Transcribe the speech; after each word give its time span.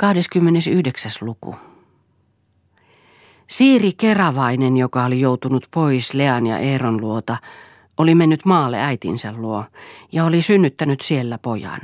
29. 0.00 1.12
luku. 1.20 1.56
Siiri 3.46 3.92
Keravainen, 3.92 4.76
joka 4.76 5.04
oli 5.04 5.20
joutunut 5.20 5.68
pois 5.74 6.14
Lean 6.14 6.46
ja 6.46 6.58
Eeron 6.58 7.00
luota, 7.00 7.36
oli 7.96 8.14
mennyt 8.14 8.44
maalle 8.44 8.80
äitinsä 8.80 9.32
luo 9.32 9.64
ja 10.12 10.24
oli 10.24 10.42
synnyttänyt 10.42 11.00
siellä 11.00 11.38
pojan. 11.38 11.80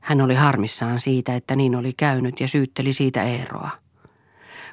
Hän 0.00 0.20
oli 0.20 0.34
harmissaan 0.34 1.00
siitä, 1.00 1.36
että 1.36 1.56
niin 1.56 1.76
oli 1.76 1.92
käynyt 1.96 2.40
ja 2.40 2.48
syytteli 2.48 2.92
siitä 2.92 3.22
Eeroa. 3.22 3.70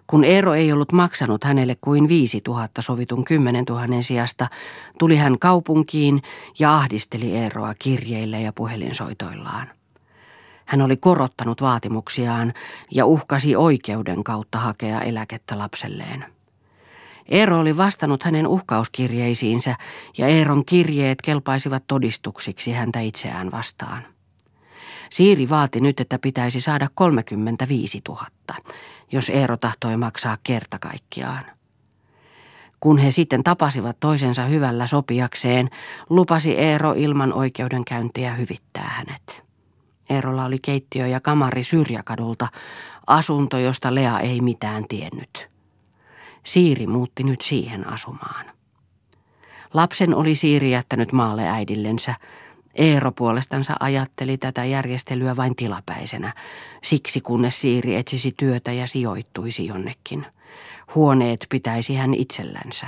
Kun 0.07 0.23
Eero 0.23 0.53
ei 0.53 0.71
ollut 0.71 0.91
maksanut 0.91 1.43
hänelle 1.43 1.77
kuin 1.81 2.09
viisi 2.09 2.41
tuhatta 2.41 2.81
sovitun 2.81 3.25
kymmenen 3.25 3.65
tuhannen 3.65 4.03
sijasta, 4.03 4.47
tuli 4.99 5.17
hän 5.17 5.39
kaupunkiin 5.39 6.21
ja 6.59 6.75
ahdisteli 6.75 7.37
Eeroa 7.37 7.73
kirjeillä 7.79 8.39
ja 8.39 8.53
puhelinsoitoillaan. 8.53 9.67
Hän 10.65 10.81
oli 10.81 10.97
korottanut 10.97 11.61
vaatimuksiaan 11.61 12.53
ja 12.91 13.05
uhkasi 13.05 13.55
oikeuden 13.55 14.23
kautta 14.23 14.57
hakea 14.57 15.01
eläkettä 15.01 15.57
lapselleen. 15.57 16.25
Eero 17.29 17.59
oli 17.59 17.77
vastannut 17.77 18.23
hänen 18.23 18.47
uhkauskirjeisiinsä 18.47 19.75
ja 20.17 20.27
Eeron 20.27 20.65
kirjeet 20.65 21.21
kelpaisivat 21.21 21.83
todistuksiksi 21.87 22.71
häntä 22.71 22.99
itseään 22.99 23.51
vastaan. 23.51 24.05
Siiri 25.09 25.49
vaati 25.49 25.81
nyt, 25.81 25.99
että 25.99 26.19
pitäisi 26.19 26.61
saada 26.61 26.87
35 26.95 28.01
000, 28.09 28.25
jos 29.11 29.29
Eero 29.29 29.57
tahtoi 29.57 29.97
maksaa 29.97 30.37
kerta 30.43 30.79
kaikkiaan. 30.79 31.45
Kun 32.79 32.97
he 32.97 33.11
sitten 33.11 33.43
tapasivat 33.43 33.99
toisensa 33.99 34.43
hyvällä 34.43 34.87
sopiakseen, 34.87 35.69
lupasi 36.09 36.57
Eero 36.57 36.93
ilman 36.97 37.33
oikeudenkäyntiä 37.33 38.33
hyvittää 38.33 38.87
hänet. 38.97 39.45
Eerolla 40.09 40.45
oli 40.45 40.59
keittiö 40.59 41.07
ja 41.07 41.19
kamari 41.19 41.63
syrjäkadulta, 41.63 42.47
asunto, 43.07 43.57
josta 43.57 43.95
Lea 43.95 44.19
ei 44.19 44.41
mitään 44.41 44.85
tiennyt. 44.87 45.49
Siiri 46.43 46.87
muutti 46.87 47.23
nyt 47.23 47.41
siihen 47.41 47.87
asumaan. 47.87 48.45
Lapsen 49.73 50.15
oli 50.15 50.35
Siiri 50.35 50.71
jättänyt 50.71 51.11
maalle 51.11 51.47
äidillensä. 51.49 52.15
Eero 52.75 53.11
puolestansa 53.11 53.73
ajatteli 53.79 54.37
tätä 54.37 54.65
järjestelyä 54.65 55.35
vain 55.35 55.55
tilapäisenä, 55.55 56.33
siksi 56.83 57.21
kunnes 57.21 57.61
Siiri 57.61 57.95
etsisi 57.95 58.33
työtä 58.37 58.71
ja 58.71 58.87
sijoittuisi 58.87 59.65
jonnekin. 59.65 60.25
Huoneet 60.95 61.45
pitäisi 61.49 61.95
hän 61.95 62.13
itsellänsä. 62.13 62.87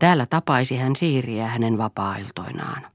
Täällä 0.00 0.26
tapaisi 0.26 0.76
hän 0.76 0.96
Siiriä 0.96 1.46
hänen 1.46 1.78
vapaa-iltoinaan. 1.78 2.86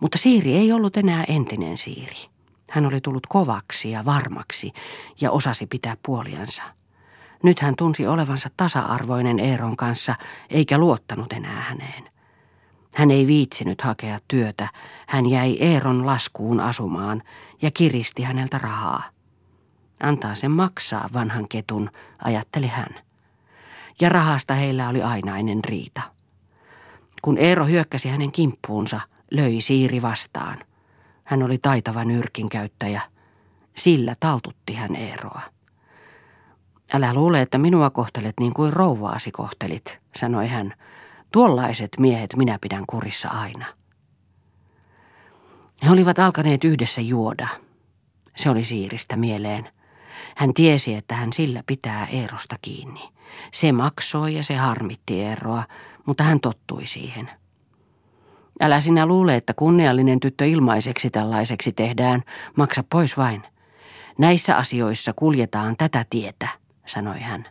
Mutta 0.00 0.18
Siiri 0.18 0.56
ei 0.56 0.72
ollut 0.72 0.96
enää 0.96 1.24
entinen 1.28 1.78
Siiri. 1.78 2.16
Hän 2.70 2.86
oli 2.86 3.00
tullut 3.00 3.26
kovaksi 3.26 3.90
ja 3.90 4.04
varmaksi 4.04 4.72
ja 5.20 5.30
osasi 5.30 5.66
pitää 5.66 5.96
puoliansa. 6.06 6.62
Nyt 7.42 7.60
hän 7.60 7.74
tunsi 7.78 8.06
olevansa 8.06 8.48
tasa-arvoinen 8.56 9.38
Eeron 9.38 9.76
kanssa 9.76 10.14
eikä 10.50 10.78
luottanut 10.78 11.32
enää 11.32 11.60
häneen. 11.60 12.10
Hän 12.94 13.10
ei 13.10 13.26
viitsinyt 13.26 13.82
hakea 13.82 14.18
työtä, 14.28 14.68
hän 15.08 15.26
jäi 15.26 15.56
Eeron 15.60 16.06
laskuun 16.06 16.60
asumaan 16.60 17.22
ja 17.62 17.70
kiristi 17.70 18.22
häneltä 18.22 18.58
rahaa. 18.58 19.02
Antaa 20.00 20.34
sen 20.34 20.50
maksaa 20.50 21.08
vanhan 21.12 21.48
ketun, 21.48 21.90
ajatteli 22.24 22.66
hän. 22.66 22.94
Ja 24.00 24.08
rahasta 24.08 24.54
heillä 24.54 24.88
oli 24.88 25.02
ainainen 25.02 25.64
riita. 25.64 26.02
Kun 27.22 27.38
Eero 27.38 27.66
hyökkäsi 27.66 28.08
hänen 28.08 28.32
kimppuunsa– 28.32 29.00
löi 29.30 29.60
Siiri 29.60 30.02
vastaan. 30.02 30.58
Hän 31.24 31.42
oli 31.42 31.58
taitava 31.58 32.04
nyrkin 32.04 32.48
käyttäjä. 32.48 33.00
Sillä 33.76 34.14
taltutti 34.20 34.74
hän 34.74 34.96
Eeroa. 34.96 35.42
Älä 36.92 37.14
luule, 37.14 37.42
että 37.42 37.58
minua 37.58 37.90
kohtelet 37.90 38.34
niin 38.40 38.54
kuin 38.54 38.72
rouvaasi 38.72 39.30
kohtelit, 39.30 39.98
sanoi 40.16 40.48
hän. 40.48 40.74
Tuollaiset 41.32 41.90
miehet 41.98 42.36
minä 42.36 42.58
pidän 42.60 42.84
kurissa 42.86 43.28
aina. 43.28 43.66
He 45.84 45.90
olivat 45.90 46.18
alkaneet 46.18 46.64
yhdessä 46.64 47.00
juoda. 47.00 47.48
Se 48.36 48.50
oli 48.50 48.64
Siiristä 48.64 49.16
mieleen. 49.16 49.70
Hän 50.36 50.54
tiesi, 50.54 50.94
että 50.94 51.14
hän 51.14 51.32
sillä 51.32 51.62
pitää 51.66 52.06
Eerosta 52.06 52.56
kiinni. 52.62 53.08
Se 53.52 53.72
maksoi 53.72 54.34
ja 54.34 54.44
se 54.44 54.56
harmitti 54.56 55.22
Eeroa, 55.22 55.64
mutta 56.06 56.24
hän 56.24 56.40
tottui 56.40 56.86
siihen. 56.86 57.30
Älä 58.60 58.80
sinä 58.80 59.06
luule, 59.06 59.36
että 59.36 59.54
kunniallinen 59.54 60.20
tyttö 60.20 60.46
ilmaiseksi 60.46 61.10
tällaiseksi 61.10 61.72
tehdään. 61.72 62.22
Maksa 62.56 62.84
pois 62.90 63.16
vain. 63.16 63.42
Näissä 64.18 64.56
asioissa 64.56 65.12
kuljetaan 65.12 65.76
tätä 65.76 66.04
tietä, 66.10 66.48
sanoi 66.86 67.20
hän. 67.20 67.46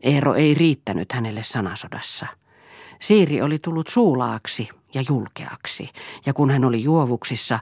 Eero 0.00 0.34
ei 0.34 0.54
riittänyt 0.54 1.12
hänelle 1.12 1.42
sanasodassa. 1.42 2.26
Siiri 3.00 3.42
oli 3.42 3.58
tullut 3.58 3.88
suulaaksi 3.88 4.68
ja 4.94 5.02
julkeaksi, 5.08 5.88
ja 6.26 6.34
kun 6.34 6.50
hän 6.50 6.64
oli 6.64 6.82
juovuksissa, 6.82 7.58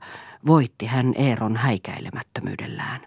voitti 0.47 0.87
hän 0.87 1.15
Eeron 1.17 1.56
häikäilemättömyydellään. 1.56 3.06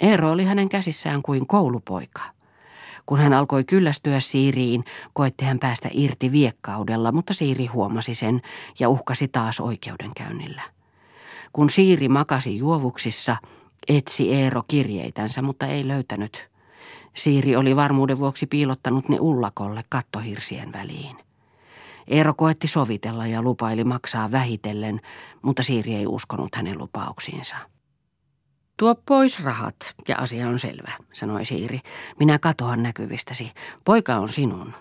Eero 0.00 0.30
oli 0.30 0.44
hänen 0.44 0.68
käsissään 0.68 1.22
kuin 1.22 1.46
koulupoika– 1.46 2.22
kun 3.06 3.18
hän 3.18 3.32
alkoi 3.32 3.64
kyllästyä 3.64 4.20
Siiriin, 4.20 4.84
koetti 5.12 5.44
hän 5.44 5.58
päästä 5.58 5.88
irti 5.92 6.32
viekkaudella, 6.32 7.12
mutta 7.12 7.34
Siiri 7.34 7.66
huomasi 7.66 8.14
sen 8.14 8.42
ja 8.78 8.88
uhkasi 8.88 9.28
taas 9.28 9.60
oikeudenkäynnillä. 9.60 10.62
Kun 11.52 11.70
Siiri 11.70 12.08
makasi 12.08 12.56
juovuksissa, 12.56 13.36
etsi 13.88 14.34
Eero 14.34 14.62
kirjeitänsä, 14.68 15.42
mutta 15.42 15.66
ei 15.66 15.88
löytänyt. 15.88 16.48
Siiri 17.14 17.56
oli 17.56 17.76
varmuuden 17.76 18.18
vuoksi 18.18 18.46
piilottanut 18.46 19.08
ne 19.08 19.16
ullakolle 19.20 19.84
kattohirsien 19.88 20.72
väliin. 20.72 21.16
Eero 22.08 22.34
koetti 22.34 22.66
sovitella 22.66 23.26
ja 23.26 23.42
lupaili 23.42 23.84
maksaa 23.84 24.30
vähitellen, 24.30 25.00
mutta 25.42 25.62
Siiri 25.62 25.94
ei 25.94 26.06
uskonut 26.06 26.54
hänen 26.54 26.78
lupauksiinsa. 26.78 27.56
Tuo 28.76 28.94
pois 29.06 29.44
rahat 29.44 29.76
ja 30.08 30.16
asia 30.18 30.48
on 30.48 30.58
selvä, 30.58 30.92
sanoi 31.12 31.44
Siiri. 31.44 31.80
Minä 32.18 32.38
katoan 32.38 32.82
näkyvistäsi. 32.82 33.52
Poika 33.84 34.16
on 34.16 34.28
sinun. 34.28 34.74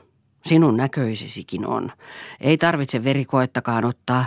Sinun 0.45 0.77
näköisisikin 0.77 1.67
on. 1.67 1.91
Ei 2.39 2.57
tarvitse 2.57 3.03
verikoettakaan 3.03 3.85
ottaa. 3.85 4.25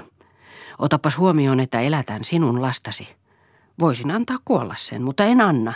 Otapas 0.79 1.19
huomioon, 1.19 1.61
että 1.61 1.81
elätän 1.81 2.25
sinun 2.25 2.63
lastasi. 2.63 3.09
Voisin 3.81 4.11
antaa 4.11 4.37
kuolla 4.45 4.75
sen, 4.79 5.03
mutta 5.03 5.25
en 5.25 5.41
anna. 5.41 5.75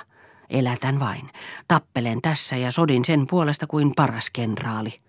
Elätän 0.51 1.01
vain. 1.01 1.31
Tappelen 1.69 2.23
tässä 2.23 2.57
ja 2.57 2.71
sodin 2.71 3.05
sen 3.05 3.27
puolesta 3.27 3.67
kuin 3.67 3.93
paras 3.97 4.31
kenraali. 4.31 5.01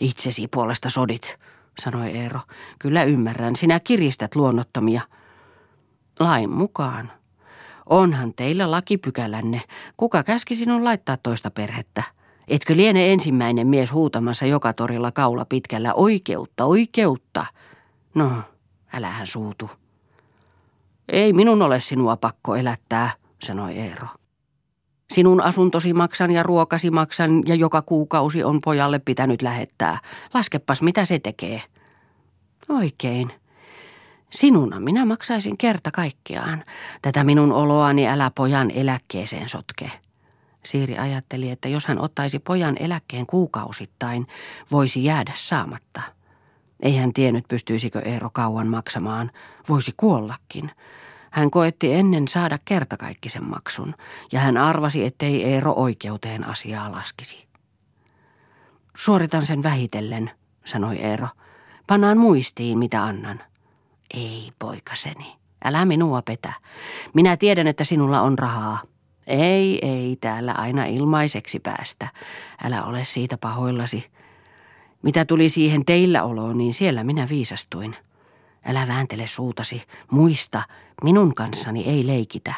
Itsesi 0.00 0.48
puolesta 0.48 0.90
sodit, 0.90 1.38
sanoi 1.78 2.10
Eero. 2.10 2.40
Kyllä 2.78 3.04
ymmärrän, 3.04 3.56
sinä 3.56 3.80
kiristät 3.80 4.34
luonnottomia. 4.34 5.02
Lain 6.20 6.50
mukaan, 6.50 7.12
Onhan 7.86 8.34
teillä 8.34 8.70
lakipykälänne. 8.70 9.62
Kuka 9.96 10.22
käski 10.22 10.56
sinun 10.56 10.84
laittaa 10.84 11.16
toista 11.16 11.50
perhettä? 11.50 12.02
Etkö 12.48 12.76
liene 12.76 13.12
ensimmäinen 13.12 13.66
mies 13.66 13.92
huutamassa 13.92 14.46
joka 14.46 14.72
torilla 14.72 15.12
kaula 15.12 15.44
pitkällä 15.44 15.94
oikeutta, 15.94 16.64
oikeutta? 16.64 17.46
No, 18.14 18.30
älähän 18.92 19.26
suutu. 19.26 19.70
Ei 21.08 21.32
minun 21.32 21.62
ole 21.62 21.80
sinua 21.80 22.16
pakko 22.16 22.56
elättää, 22.56 23.10
sanoi 23.42 23.78
Eero. 23.78 24.06
Sinun 25.10 25.40
asuntosi 25.40 25.92
maksan 25.92 26.30
ja 26.30 26.42
ruokasi 26.42 26.90
maksan 26.90 27.42
ja 27.46 27.54
joka 27.54 27.82
kuukausi 27.82 28.44
on 28.44 28.60
pojalle 28.60 28.98
pitänyt 28.98 29.42
lähettää. 29.42 29.98
Laskepas 30.34 30.82
mitä 30.82 31.04
se 31.04 31.18
tekee. 31.18 31.62
Oikein, 32.68 33.32
Sinuna 34.34 34.80
minä 34.80 35.04
maksaisin 35.04 35.58
kerta 35.58 35.90
kaikkiaan. 35.90 36.64
Tätä 37.02 37.24
minun 37.24 37.52
oloani 37.52 38.08
älä 38.08 38.30
pojan 38.34 38.70
eläkkeeseen 38.70 39.48
sotke. 39.48 39.90
Siiri 40.64 40.98
ajatteli, 40.98 41.50
että 41.50 41.68
jos 41.68 41.86
hän 41.86 41.98
ottaisi 41.98 42.38
pojan 42.38 42.76
eläkkeen 42.80 43.26
kuukausittain, 43.26 44.26
voisi 44.72 45.04
jäädä 45.04 45.32
saamatta. 45.34 46.02
Ei 46.80 46.96
hän 46.96 47.12
tiennyt, 47.12 47.48
pystyisikö 47.48 48.00
Eero 48.00 48.30
kauan 48.32 48.68
maksamaan. 48.68 49.30
Voisi 49.68 49.92
kuollakin. 49.96 50.70
Hän 51.30 51.50
koetti 51.50 51.94
ennen 51.94 52.28
saada 52.28 52.58
kertakaikkisen 52.64 53.44
maksun, 53.44 53.94
ja 54.32 54.40
hän 54.40 54.56
arvasi, 54.56 55.04
ettei 55.04 55.44
Eero 55.44 55.72
oikeuteen 55.72 56.46
asiaa 56.46 56.92
laskisi. 56.92 57.48
Suoritan 58.96 59.46
sen 59.46 59.62
vähitellen, 59.62 60.30
sanoi 60.64 60.96
Eero. 60.96 61.28
Pannaan 61.86 62.18
muistiin, 62.18 62.78
mitä 62.78 63.04
annan. 63.04 63.40
Ei, 64.16 64.52
poikaseni, 64.58 65.36
älä 65.64 65.84
minua 65.84 66.22
petä. 66.22 66.52
Minä 67.14 67.36
tiedän, 67.36 67.66
että 67.66 67.84
sinulla 67.84 68.20
on 68.20 68.38
rahaa. 68.38 68.78
Ei, 69.26 69.86
ei, 69.86 70.16
täällä 70.20 70.52
aina 70.52 70.84
ilmaiseksi 70.84 71.60
päästä. 71.60 72.08
Älä 72.64 72.84
ole 72.84 73.04
siitä 73.04 73.38
pahoillasi. 73.38 74.10
Mitä 75.02 75.24
tuli 75.24 75.48
siihen 75.48 75.84
teillä 75.84 76.22
oloon, 76.22 76.58
niin 76.58 76.74
siellä 76.74 77.04
minä 77.04 77.28
viisastuin. 77.28 77.96
Älä 78.64 78.88
vääntele 78.88 79.26
suutasi. 79.26 79.82
Muista, 80.10 80.62
minun 81.02 81.34
kanssani 81.34 81.84
ei 81.84 82.06
leikitä. 82.06 82.54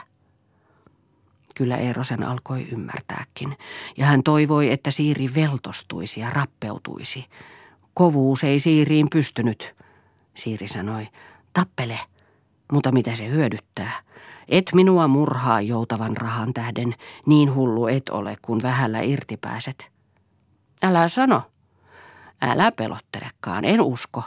Kyllä 1.54 1.76
Eerosen 1.76 2.22
alkoi 2.22 2.66
ymmärtääkin, 2.72 3.56
ja 3.96 4.06
hän 4.06 4.22
toivoi, 4.22 4.72
että 4.72 4.90
Siiri 4.90 5.34
veltostuisi 5.34 6.20
ja 6.20 6.30
rappeutuisi. 6.30 7.26
Kovuus 7.94 8.44
ei 8.44 8.60
Siiriin 8.60 9.10
pystynyt. 9.10 9.74
Siiri 10.34 10.68
sanoi, 10.68 11.08
tappele, 11.56 11.98
mutta 12.72 12.92
mitä 12.92 13.16
se 13.16 13.28
hyödyttää? 13.28 13.92
Et 14.48 14.70
minua 14.74 15.08
murhaa 15.08 15.60
joutavan 15.60 16.16
rahan 16.16 16.54
tähden, 16.54 16.94
niin 17.26 17.54
hullu 17.54 17.86
et 17.86 18.08
ole, 18.08 18.36
kun 18.42 18.62
vähällä 18.62 19.00
irti 19.00 19.36
pääset. 19.36 19.90
Älä 20.82 21.08
sano. 21.08 21.42
Älä 22.42 22.72
pelottelekaan, 22.72 23.64
en 23.64 23.80
usko. 23.80 24.22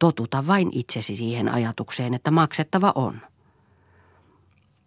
Totuta 0.00 0.46
vain 0.46 0.68
itsesi 0.72 1.14
siihen 1.14 1.48
ajatukseen, 1.48 2.14
että 2.14 2.30
maksettava 2.30 2.92
on. 2.94 3.20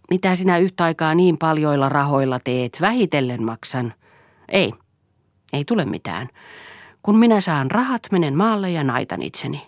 Mitä 0.09 0.35
sinä 0.35 0.57
yhtä 0.57 0.83
aikaa 0.83 1.15
niin 1.15 1.37
paljoilla 1.37 1.89
rahoilla 1.89 2.39
teet? 2.43 2.77
Vähitellen 2.81 3.43
maksan. 3.43 3.93
Ei, 4.49 4.73
ei 5.53 5.65
tule 5.65 5.85
mitään. 5.85 6.29
Kun 7.03 7.17
minä 7.17 7.41
saan 7.41 7.71
rahat, 7.71 8.01
menen 8.11 8.37
maalle 8.37 8.71
ja 8.71 8.83
naitan 8.83 9.21
itseni. 9.21 9.61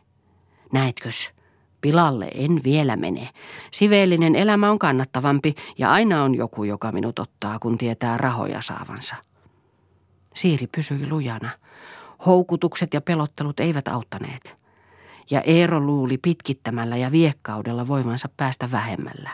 Näetkös? 0.71 1.37
Pilalle 1.81 2.27
en 2.33 2.62
vielä 2.63 2.95
mene. 2.95 3.29
Siveellinen 3.71 4.35
elämä 4.35 4.71
on 4.71 4.79
kannattavampi 4.79 5.56
ja 5.77 5.91
aina 5.91 6.24
on 6.24 6.35
joku, 6.35 6.63
joka 6.63 6.91
minut 6.91 7.19
ottaa, 7.19 7.59
kun 7.59 7.77
tietää 7.77 8.18
rahoja 8.18 8.62
saavansa. 8.62 9.15
Siiri 10.33 10.68
pysyi 10.68 11.09
lujana. 11.09 11.50
Houkutukset 12.25 12.94
ja 12.94 13.01
pelottelut 13.01 13.59
eivät 13.59 13.88
auttaneet. 13.88 14.57
Ja 15.29 15.41
Eero 15.41 15.79
luuli 15.79 16.18
pitkittämällä 16.18 16.97
ja 16.97 17.12
viekkaudella 17.12 17.88
voimansa 17.88 18.29
päästä 18.38 18.71
vähemmällä. 18.71 19.29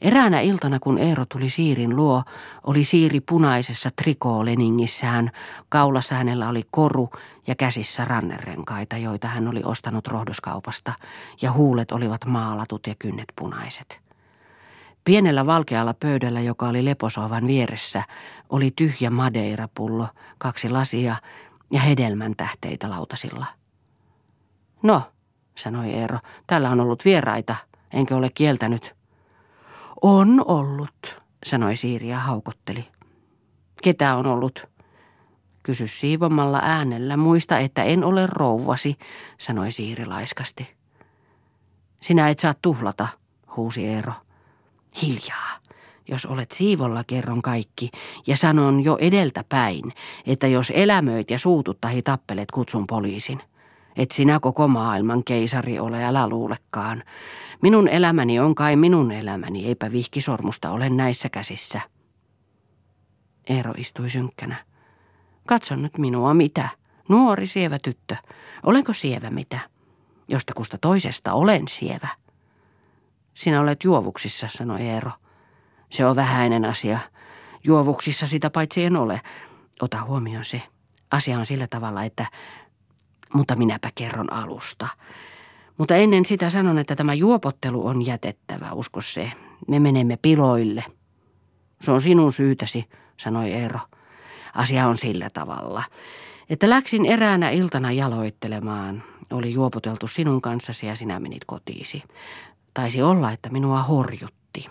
Eräänä 0.00 0.40
iltana, 0.40 0.78
kun 0.80 0.98
Eero 0.98 1.24
tuli 1.26 1.48
Siirin 1.48 1.96
luo, 1.96 2.22
oli 2.66 2.84
Siiri 2.84 3.20
punaisessa 3.20 3.90
trikooleningissään. 4.02 5.30
Kaulassa 5.68 6.14
hänellä 6.14 6.48
oli 6.48 6.62
koru 6.70 7.10
ja 7.46 7.54
käsissä 7.54 8.04
rannerenkaita, 8.04 8.96
joita 8.96 9.28
hän 9.28 9.48
oli 9.48 9.60
ostanut 9.64 10.06
rohdoskaupasta, 10.06 10.92
ja 11.42 11.52
huulet 11.52 11.92
olivat 11.92 12.24
maalatut 12.24 12.86
ja 12.86 12.94
kynnet 12.98 13.28
punaiset. 13.36 14.00
Pienellä 15.04 15.46
valkealla 15.46 15.94
pöydällä, 15.94 16.40
joka 16.40 16.68
oli 16.68 16.84
leposohvan 16.84 17.46
vieressä, 17.46 18.02
oli 18.48 18.70
tyhjä 18.76 19.10
madeirapullo, 19.10 20.08
kaksi 20.38 20.68
lasia 20.68 21.16
ja 21.70 21.80
hedelmän 21.80 22.36
tähteitä 22.36 22.90
lautasilla. 22.90 23.46
No, 24.82 25.02
sanoi 25.54 25.90
Eero, 25.90 26.18
täällä 26.46 26.70
on 26.70 26.80
ollut 26.80 27.04
vieraita, 27.04 27.56
enkö 27.92 28.16
ole 28.16 28.30
kieltänyt– 28.34 28.94
on 30.02 30.44
ollut, 30.46 31.20
sanoi 31.46 31.76
Siiri 31.76 32.08
ja 32.08 32.18
haukotteli. 32.18 32.88
Ketä 33.82 34.16
on 34.16 34.26
ollut? 34.26 34.66
Kysy 35.62 35.86
siivomalla 35.86 36.60
äänellä. 36.62 37.16
Muista, 37.16 37.58
että 37.58 37.82
en 37.82 38.04
ole 38.04 38.26
rouvasi, 38.26 38.96
sanoi 39.38 39.72
Siiri 39.72 40.06
laiskasti. 40.06 40.68
Sinä 42.00 42.28
et 42.28 42.38
saa 42.38 42.54
tuhlata, 42.62 43.08
huusi 43.56 43.86
Eero. 43.86 44.12
Hiljaa. 45.02 45.50
Jos 46.08 46.26
olet 46.26 46.52
siivolla, 46.52 47.04
kerron 47.06 47.42
kaikki, 47.42 47.90
ja 48.26 48.36
sanon 48.36 48.84
jo 48.84 48.98
edeltä 49.00 49.44
päin, 49.48 49.92
että 50.26 50.46
jos 50.46 50.72
elämöit 50.74 51.30
ja 51.30 51.38
suutut 51.38 51.80
tahi 51.80 52.02
tappelet, 52.02 52.50
kutsun 52.50 52.86
poliisin. 52.86 53.42
Et 54.00 54.10
sinä 54.10 54.40
koko 54.40 54.68
maailman 54.68 55.24
keisari 55.24 55.78
ole, 55.78 56.04
älä 56.04 56.28
luulekaan. 56.28 57.02
Minun 57.62 57.88
elämäni 57.88 58.40
on 58.40 58.54
kai 58.54 58.76
minun 58.76 59.12
elämäni, 59.12 59.66
eipä 59.66 59.92
vihkisormusta 59.92 60.70
ole 60.70 60.90
näissä 60.90 61.28
käsissä. 61.28 61.80
Eero 63.48 63.72
istui 63.76 64.10
synkkänä. 64.10 64.56
Katso 65.46 65.76
nyt 65.76 65.98
minua, 65.98 66.34
mitä? 66.34 66.68
Nuori 67.08 67.46
sievä 67.46 67.78
tyttö. 67.78 68.16
Olenko 68.62 68.92
sievä 68.92 69.30
mitä? 69.30 69.58
Jostakusta 70.28 70.78
toisesta 70.78 71.32
olen 71.32 71.68
sievä. 71.68 72.08
Sinä 73.34 73.60
olet 73.60 73.84
juovuksissa, 73.84 74.48
sanoi 74.50 74.80
Eero. 74.80 75.10
Se 75.90 76.06
on 76.06 76.16
vähäinen 76.16 76.64
asia. 76.64 76.98
Juovuksissa 77.64 78.26
sitä 78.26 78.50
paitsi 78.50 78.84
en 78.84 78.96
ole. 78.96 79.20
Ota 79.82 80.02
huomioon 80.02 80.44
se. 80.44 80.62
Asia 81.10 81.38
on 81.38 81.46
sillä 81.46 81.66
tavalla, 81.66 82.04
että... 82.04 82.26
Mutta 83.34 83.56
minäpä 83.56 83.90
kerron 83.94 84.32
alusta. 84.32 84.88
Mutta 85.78 85.96
ennen 85.96 86.24
sitä 86.24 86.50
sanon, 86.50 86.78
että 86.78 86.96
tämä 86.96 87.14
juopottelu 87.14 87.86
on 87.86 88.06
jätettävä, 88.06 88.72
usko 88.72 89.00
se. 89.00 89.32
Me 89.68 89.78
menemme 89.78 90.18
piloille. 90.22 90.84
Se 91.80 91.90
on 91.90 92.00
sinun 92.00 92.32
syytäsi, 92.32 92.84
sanoi 93.16 93.52
Eero. 93.52 93.80
Asia 94.54 94.88
on 94.88 94.96
sillä 94.96 95.30
tavalla, 95.30 95.82
että 96.50 96.70
läksin 96.70 97.06
eräänä 97.06 97.50
iltana 97.50 97.92
jaloittelemaan. 97.92 99.02
Oli 99.32 99.52
juopoteltu 99.52 100.06
sinun 100.06 100.40
kanssasi 100.40 100.86
ja 100.86 100.96
sinä 100.96 101.20
menit 101.20 101.44
kotiisi. 101.46 102.02
Taisi 102.74 103.02
olla, 103.02 103.32
että 103.32 103.48
minua 103.50 103.82
horjutti. 103.82 104.66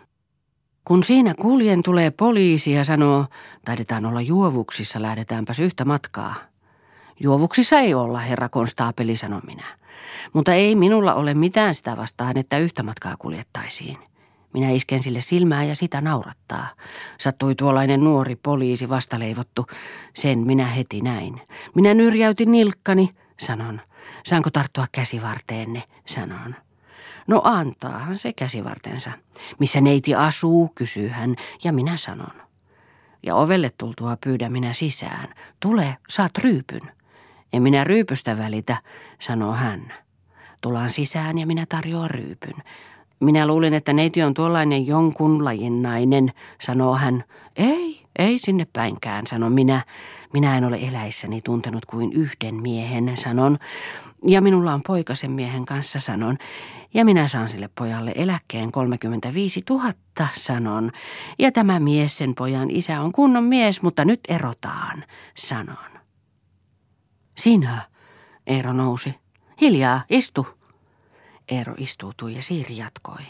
Kun 0.86 1.04
siinä 1.04 1.34
kuljen 1.42 1.84
tulee 1.84 2.12
poliisi 2.12 2.72
ja 2.72 2.84
sanoo, 2.84 3.26
taidetaan 3.66 4.06
olla 4.06 4.22
juovuksissa, 4.22 5.02
lähdetäänpäs 5.02 5.60
yhtä 5.60 5.86
matkaa. 5.86 6.36
Juovuksissa 7.20 7.80
ei 7.80 7.94
olla, 7.94 8.20
herra 8.20 8.50
konstaapeli, 8.50 9.16
sanon 9.16 9.42
minä. 9.46 9.66
Mutta 10.34 10.54
ei 10.54 10.76
minulla 10.76 11.14
ole 11.14 11.34
mitään 11.34 11.76
sitä 11.76 11.98
vastaan, 11.98 12.38
että 12.38 12.58
yhtä 12.58 12.84
matkaa 12.84 13.16
kuljettaisiin. 13.20 13.98
Minä 14.54 14.70
isken 14.70 15.04
sille 15.04 15.22
silmää 15.22 15.64
ja 15.64 15.76
sitä 15.76 16.02
naurattaa. 16.02 16.68
Sattui 17.20 17.56
tuollainen 17.56 18.04
nuori 18.04 18.36
poliisi 18.36 18.90
vastaleivottu. 18.90 19.66
Sen 20.16 20.40
minä 20.40 20.68
heti 20.68 21.02
näin. 21.02 21.42
Minä 21.76 21.94
nyrjäytin 21.94 22.52
nilkkani, 22.52 23.10
sanon. 23.40 23.82
Saanko 24.26 24.50
tarttua 24.50 24.86
käsivarteenne, 24.92 25.84
sanon. 26.06 26.56
No 27.28 27.42
antaahan 27.44 28.18
se 28.18 28.34
käsivartensa. 28.34 29.12
Missä 29.60 29.82
neiti 29.82 30.16
asuu, 30.16 30.72
kysyy 30.76 31.08
hän, 31.08 31.36
ja 31.64 31.74
minä 31.74 31.98
sanon. 31.98 32.42
Ja 33.24 33.36
ovelle 33.36 33.72
tultua 33.78 34.18
pyydän 34.24 34.52
minä 34.52 34.74
sisään. 34.74 35.36
Tule, 35.60 35.98
saat 36.10 36.38
ryypyn. 36.38 36.99
En 37.54 37.64
minä 37.64 37.84
ryypystä 37.84 38.38
välitä, 38.38 38.78
sanoo 39.20 39.54
hän. 39.54 39.94
Tulaan 40.62 40.90
sisään 40.90 41.38
ja 41.38 41.48
minä 41.48 41.66
tarjoan 41.70 42.10
ryypyn. 42.10 42.56
Minä 43.20 43.48
luulin, 43.48 43.74
että 43.74 43.94
neiti 43.94 44.24
on 44.24 44.34
tuollainen 44.34 44.88
jonkun 44.88 45.46
lajin 45.46 45.82
nainen, 45.82 46.32
sanoo 46.62 46.96
hän. 46.96 47.24
Ei, 47.56 48.06
ei 48.20 48.40
sinne 48.40 48.68
päinkään, 48.74 49.28
sanon 49.28 49.52
minä. 49.52 49.82
Minä 50.34 50.58
en 50.58 50.64
ole 50.64 50.80
eläissäni 50.82 51.42
tuntenut 51.42 51.86
kuin 51.86 52.14
yhden 52.14 52.56
miehen, 52.56 53.18
sanon. 53.18 53.58
Ja 54.28 54.42
minulla 54.42 54.74
on 54.74 54.82
poika 54.88 55.16
sen 55.16 55.32
miehen 55.32 55.66
kanssa, 55.66 56.00
sanon. 56.00 56.38
Ja 56.94 57.06
minä 57.06 57.28
saan 57.28 57.50
sille 57.50 57.70
pojalle 57.78 58.12
eläkkeen 58.16 58.72
35 58.72 59.64
000, 59.70 59.94
sanon. 60.36 60.92
Ja 61.40 61.52
tämä 61.52 61.80
mies, 61.80 62.18
sen 62.18 62.36
pojan 62.36 62.72
isä, 62.72 63.02
on 63.02 63.12
kunnon 63.12 63.44
mies, 63.44 63.82
mutta 63.82 64.06
nyt 64.06 64.20
erotaan, 64.28 65.04
sanon. 65.36 65.99
Sinä, 67.40 67.82
Eero 68.48 68.74
nousi. 68.74 69.16
Hiljaa, 69.62 70.02
istu. 70.10 70.48
Eero 71.48 71.74
istuutui 71.78 72.36
ja 72.36 72.44
Siiri 72.44 72.78
jatkoi. 72.78 73.22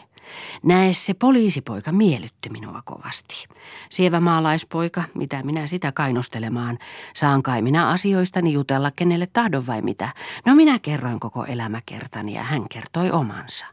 Näe 0.63 0.93
se 0.93 1.13
poliisipoika 1.13 1.91
miellytti 1.91 2.49
minua 2.49 2.81
kovasti. 2.85 3.47
Sievä 3.89 4.19
maalaispoika, 4.19 5.03
mitä 5.13 5.43
minä 5.43 5.67
sitä 5.67 5.91
kainostelemaan. 5.91 6.79
Saan 7.15 7.43
kai 7.43 7.61
minä 7.61 7.89
asioistani 7.89 8.53
jutella 8.53 8.91
kenelle 8.91 9.27
tahdon 9.27 9.67
vai 9.67 9.81
mitä. 9.81 10.13
No 10.45 10.55
minä 10.55 10.79
kerroin 10.79 11.19
koko 11.19 11.45
elämäkertani 11.45 12.33
ja 12.33 12.43
hän 12.43 12.69
kertoi 12.69 13.11
omansa. 13.11 13.65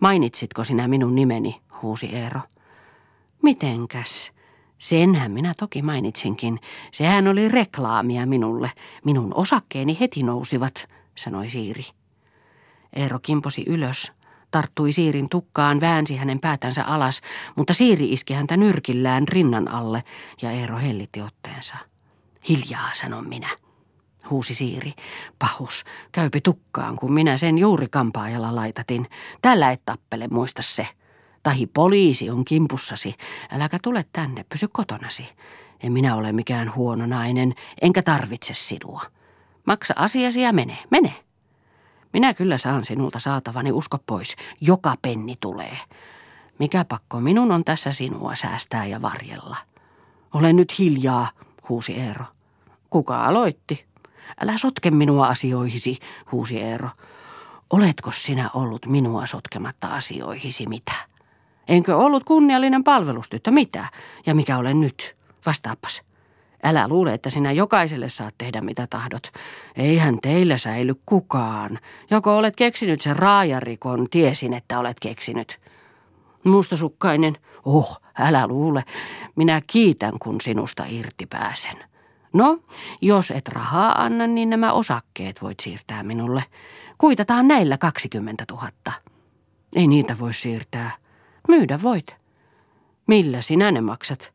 Mainitsitko 0.00 0.64
sinä 0.64 0.88
minun 0.88 1.14
nimeni, 1.14 1.60
huusi 1.82 2.06
Eero. 2.06 2.40
Mitenkäs? 3.42 4.37
Senhän 4.78 5.30
minä 5.30 5.54
toki 5.58 5.82
mainitsinkin. 5.82 6.60
Sehän 6.92 7.28
oli 7.28 7.48
reklaamia 7.48 8.26
minulle. 8.26 8.70
Minun 9.04 9.34
osakkeeni 9.34 9.96
heti 10.00 10.22
nousivat, 10.22 10.88
sanoi 11.14 11.50
Siiri. 11.50 11.84
Eero 12.96 13.18
kimposi 13.18 13.64
ylös, 13.66 14.12
tarttui 14.50 14.92
Siirin 14.92 15.28
tukkaan, 15.28 15.80
väänsi 15.80 16.16
hänen 16.16 16.40
päätänsä 16.40 16.84
alas, 16.84 17.20
mutta 17.56 17.74
Siiri 17.74 18.12
iski 18.12 18.34
häntä 18.34 18.56
nyrkillään 18.56 19.28
rinnan 19.28 19.68
alle 19.68 20.04
ja 20.42 20.50
Eero 20.50 20.78
hellitti 20.78 21.20
otteensa. 21.20 21.76
Hiljaa, 22.48 22.90
sanon 22.92 23.28
minä, 23.28 23.48
huusi 24.30 24.54
Siiri. 24.54 24.92
Pahus, 25.38 25.84
käypi 26.12 26.40
tukkaan, 26.40 26.96
kun 26.96 27.12
minä 27.12 27.36
sen 27.36 27.58
juuri 27.58 27.86
kampaajalla 27.90 28.54
laitatin. 28.54 29.06
Tällä 29.42 29.72
et 29.72 29.82
tappele, 29.84 30.28
muista 30.30 30.62
se. 30.62 30.86
Tahi 31.42 31.66
poliisi 31.66 32.30
on 32.30 32.44
kimpussasi. 32.44 33.14
Äläkä 33.52 33.78
tule 33.82 34.04
tänne, 34.12 34.44
pysy 34.48 34.68
kotonasi. 34.68 35.28
En 35.80 35.92
minä 35.92 36.16
ole 36.16 36.32
mikään 36.32 36.74
huono 36.74 37.06
nainen, 37.06 37.54
enkä 37.82 38.02
tarvitse 38.02 38.54
sinua. 38.54 39.02
Maksa 39.66 39.94
asiasi 39.96 40.40
ja 40.40 40.52
mene, 40.52 40.78
mene. 40.90 41.14
Minä 42.12 42.34
kyllä 42.34 42.58
saan 42.58 42.84
sinulta 42.84 43.18
saatavani, 43.18 43.72
usko 43.72 43.98
pois. 44.06 44.36
Joka 44.60 44.94
penni 45.02 45.36
tulee. 45.40 45.78
Mikä 46.58 46.84
pakko 46.84 47.20
minun 47.20 47.52
on 47.52 47.64
tässä 47.64 47.92
sinua 47.92 48.34
säästää 48.34 48.86
ja 48.86 49.02
varjella? 49.02 49.56
Ole 50.34 50.52
nyt 50.52 50.78
hiljaa, 50.78 51.30
huusi 51.68 51.94
Eero. 51.94 52.24
Kuka 52.90 53.24
aloitti? 53.24 53.84
Älä 54.40 54.58
sotke 54.58 54.90
minua 54.90 55.26
asioihisi, 55.26 55.98
huusi 56.32 56.60
Eero. 56.60 56.88
Oletko 57.70 58.12
sinä 58.12 58.50
ollut 58.54 58.86
minua 58.86 59.26
sotkematta 59.26 59.88
asioihisi 59.88 60.66
mitä? 60.66 61.07
Enkö 61.68 61.96
ollut 61.96 62.24
kunniallinen 62.24 62.84
palvelustyttö 62.84 63.50
mitä? 63.50 63.84
Ja 64.26 64.34
mikä 64.34 64.58
olen 64.58 64.80
nyt? 64.80 65.16
Vastaapas. 65.46 66.02
Älä 66.62 66.88
luule, 66.88 67.14
että 67.14 67.30
sinä 67.30 67.52
jokaiselle 67.52 68.08
saat 68.08 68.34
tehdä 68.38 68.60
mitä 68.60 68.86
tahdot. 68.90 69.32
Eihän 69.76 70.18
teillä 70.22 70.58
säily 70.58 70.94
kukaan. 71.06 71.78
Joko 72.10 72.36
olet 72.36 72.56
keksinyt 72.56 73.00
sen 73.00 73.16
raajarikon, 73.16 74.06
tiesin, 74.10 74.52
että 74.52 74.78
olet 74.78 75.00
keksinyt. 75.00 75.60
Mustasukkainen, 76.44 77.36
oh, 77.64 78.00
älä 78.18 78.46
luule. 78.46 78.84
Minä 79.36 79.62
kiitän, 79.66 80.18
kun 80.18 80.40
sinusta 80.40 80.84
irti 80.88 81.26
pääsen. 81.26 81.76
No, 82.32 82.58
jos 83.00 83.30
et 83.30 83.48
rahaa 83.48 84.02
anna, 84.02 84.26
niin 84.26 84.50
nämä 84.50 84.72
osakkeet 84.72 85.42
voit 85.42 85.60
siirtää 85.60 86.02
minulle. 86.02 86.44
Kuitataan 86.98 87.48
näillä 87.48 87.78
20 87.78 88.44
000. 88.50 88.68
Ei 89.76 89.86
niitä 89.86 90.18
voi 90.18 90.34
siirtää. 90.34 90.90
Myydä 91.48 91.82
voit. 91.82 92.16
Millä 93.06 93.42
sinä 93.42 93.70
ne 93.70 93.80
maksat? 93.80 94.32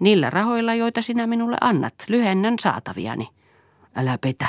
Niillä 0.00 0.30
rahoilla, 0.30 0.74
joita 0.74 1.02
sinä 1.02 1.26
minulle 1.26 1.56
annat, 1.60 1.94
lyhennän 2.08 2.54
saataviani. 2.60 3.28
Älä 3.96 4.18
petä. 4.20 4.48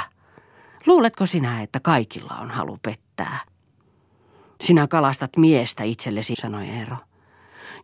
Luuletko 0.85 1.25
sinä, 1.25 1.61
että 1.61 1.79
kaikilla 1.79 2.37
on 2.41 2.51
halu 2.51 2.77
pettää? 2.81 3.39
Sinä 4.61 4.87
kalastat 4.87 5.37
miestä 5.37 5.83
itsellesi, 5.83 6.35
sanoi 6.35 6.69
Eero. 6.69 6.97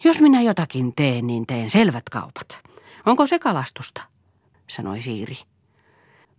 Jos 0.03 0.21
minä 0.21 0.41
jotakin 0.41 0.95
teen, 0.95 1.27
niin 1.27 1.47
teen 1.47 1.69
selvät 1.69 2.09
kaupat. 2.09 2.63
Onko 3.05 3.27
se 3.27 3.39
kalastusta? 3.39 4.01
sanoi 4.67 5.01
Siiri. 5.01 5.37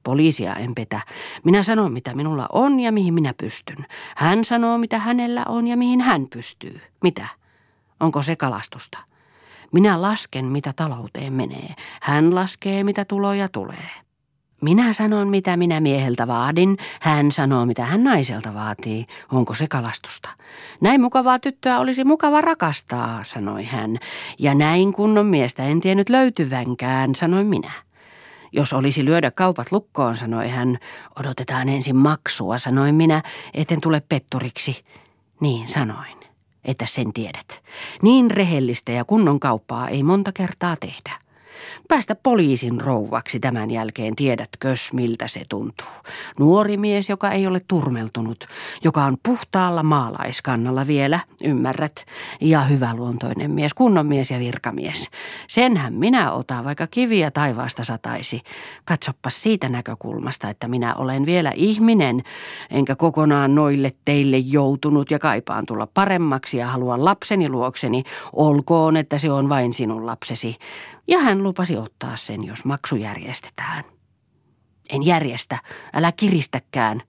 Poliisia 0.02 0.54
en 0.54 0.74
petä. 0.74 1.00
Minä 1.44 1.62
sanon, 1.62 1.92
mitä 1.92 2.14
minulla 2.14 2.48
on 2.52 2.80
ja 2.80 2.92
mihin 2.92 3.14
minä 3.14 3.34
pystyn. 3.36 3.86
Hän 4.16 4.44
sanoo, 4.44 4.78
mitä 4.78 4.98
hänellä 4.98 5.44
on 5.48 5.66
ja 5.66 5.76
mihin 5.76 6.00
hän 6.00 6.26
pystyy. 6.32 6.80
Mitä? 7.02 7.28
Onko 8.04 8.22
se 8.22 8.36
kalastusta? 8.36 8.98
Minä 9.72 10.02
lasken, 10.02 10.44
mitä 10.44 10.72
talouteen 10.76 11.32
menee. 11.32 11.74
Hän 12.02 12.34
laskee, 12.34 12.84
mitä 12.84 13.04
tuloja 13.04 13.48
tulee. 13.48 13.90
Minä 14.62 14.92
sanon, 14.92 15.28
mitä 15.28 15.56
minä 15.56 15.80
mieheltä 15.80 16.26
vaadin. 16.26 16.76
Hän 17.00 17.32
sanoo, 17.32 17.66
mitä 17.66 17.84
hän 17.84 18.04
naiselta 18.04 18.54
vaatii. 18.54 19.06
Onko 19.32 19.54
se 19.54 19.66
kalastusta? 19.68 20.28
Näin 20.80 21.00
mukavaa 21.00 21.38
tyttöä 21.38 21.78
olisi 21.78 22.04
mukava 22.04 22.40
rakastaa, 22.40 23.24
sanoi 23.24 23.64
hän. 23.64 23.98
Ja 24.38 24.54
näin 24.54 24.92
kunnon 24.92 25.26
miestä 25.26 25.64
en 25.64 25.80
tiennyt 25.80 26.08
löytyvänkään, 26.08 27.14
sanoin 27.14 27.46
minä. 27.46 27.70
Jos 28.52 28.72
olisi 28.72 29.04
lyödä 29.04 29.30
kaupat 29.30 29.72
lukkoon, 29.72 30.16
sanoi 30.16 30.48
hän. 30.48 30.78
Odotetaan 31.20 31.68
ensin 31.68 31.96
maksua, 31.96 32.58
sanoin 32.58 32.94
minä, 32.94 33.22
etten 33.54 33.80
tule 33.80 34.02
petturiksi. 34.08 34.84
Niin 35.40 35.68
sanoin 35.68 36.23
että 36.64 36.86
sen 36.86 37.12
tiedät. 37.12 37.62
Niin 38.02 38.30
rehellistä 38.30 38.92
ja 38.92 39.04
kunnon 39.04 39.40
kauppaa 39.40 39.88
ei 39.88 40.02
monta 40.02 40.32
kertaa 40.32 40.76
tehdä. 40.76 41.23
Päästä 41.88 42.14
poliisin 42.14 42.80
rouvaksi 42.80 43.40
tämän 43.40 43.70
jälkeen 43.70 44.16
tiedätkös, 44.16 44.92
miltä 44.92 45.28
se 45.28 45.42
tuntuu. 45.48 45.86
Nuori 46.38 46.76
mies, 46.76 47.08
joka 47.08 47.30
ei 47.30 47.46
ole 47.46 47.60
turmeltunut, 47.68 48.46
joka 48.84 49.04
on 49.04 49.16
puhtaalla 49.22 49.82
maalaiskannalla 49.82 50.86
vielä, 50.86 51.20
ymmärrät, 51.44 52.04
ja 52.40 52.60
hyväluontoinen 52.60 53.50
mies, 53.50 53.74
kunnon 53.74 54.06
mies 54.06 54.30
ja 54.30 54.38
virkamies. 54.38 55.10
Senhän 55.48 55.94
minä 55.94 56.32
otan, 56.32 56.64
vaikka 56.64 56.86
kiviä 56.86 57.30
taivaasta 57.30 57.84
sataisi. 57.84 58.40
Katsoppas 58.84 59.42
siitä 59.42 59.68
näkökulmasta, 59.68 60.48
että 60.48 60.68
minä 60.68 60.94
olen 60.94 61.26
vielä 61.26 61.52
ihminen, 61.54 62.22
enkä 62.70 62.96
kokonaan 62.96 63.54
noille 63.54 63.92
teille 64.04 64.38
joutunut 64.38 65.10
ja 65.10 65.18
kaipaan 65.18 65.66
tulla 65.66 65.88
paremmaksi 65.94 66.58
ja 66.58 66.66
haluan 66.66 67.04
lapseni 67.04 67.48
luokseni, 67.48 68.02
olkoon, 68.32 68.96
että 68.96 69.18
se 69.18 69.30
on 69.30 69.48
vain 69.48 69.72
sinun 69.72 70.06
lapsesi 70.06 70.56
ja 71.06 71.18
hän 71.18 71.42
lupasi 71.42 71.76
ottaa 71.76 72.16
sen, 72.16 72.44
jos 72.44 72.64
maksu 72.64 72.96
järjestetään. 72.96 73.84
En 74.90 75.02
järjestä, 75.02 75.58
älä 75.92 76.12
kiristäkään. 76.12 77.02